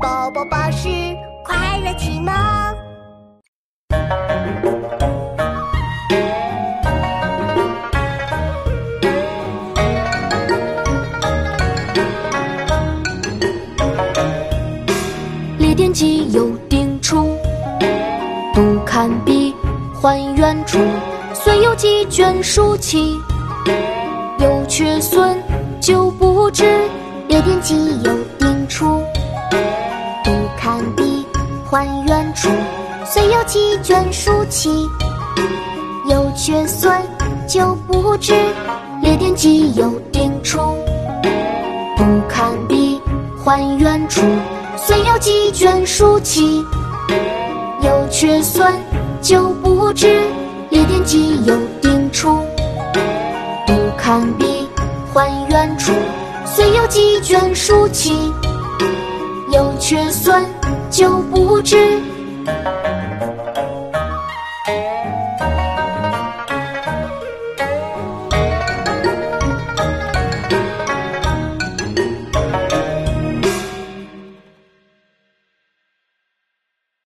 [0.00, 0.88] 宝宝巴士
[1.44, 2.32] 快乐启蒙。
[15.58, 17.36] 列电机有定处，
[18.54, 19.52] 不堪比
[20.00, 20.78] 还原处。
[21.34, 23.16] 虽有几卷书契，
[24.38, 25.36] 有缺损
[25.80, 26.64] 就不知。
[27.26, 28.17] 列电机有
[31.70, 32.48] 还原处。
[33.04, 34.88] 虽有几卷书契，
[36.08, 36.90] 有缺损
[37.46, 38.32] 就不知。
[39.02, 40.58] 列电机有定处，
[41.96, 42.98] 不堪比
[43.44, 44.22] 还原处。
[44.76, 46.64] 虽有几卷书契，
[47.82, 48.66] 有缺损
[49.20, 50.22] 就不知。
[50.70, 52.38] 列电机有定处，
[53.66, 54.66] 不堪比
[55.12, 55.92] 还原处。
[56.46, 58.32] 虽有几卷书契，
[59.52, 60.44] 有缺损
[60.90, 61.76] 就不知。